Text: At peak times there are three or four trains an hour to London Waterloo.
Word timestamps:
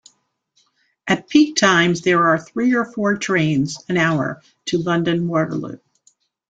At 1.05 1.29
peak 1.29 1.55
times 1.55 2.01
there 2.01 2.25
are 2.25 2.39
three 2.39 2.73
or 2.73 2.85
four 2.85 3.17
trains 3.19 3.77
an 3.87 3.97
hour 3.97 4.41
to 4.65 4.79
London 4.79 5.27
Waterloo. 5.27 5.77